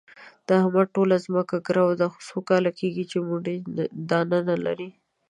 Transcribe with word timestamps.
د 0.47 0.49
احمد 0.61 0.87
ټوله 0.95 1.15
ځمکه 1.25 1.55
ګرو 1.67 1.87
ده، 1.99 2.07
څو 2.27 2.37
کاله 2.49 2.71
کېږي 2.79 3.03
چې 3.11 3.17
موټی 3.29 3.57
دانه 4.09 4.39
نه 4.49 4.55
لري. 4.65 4.89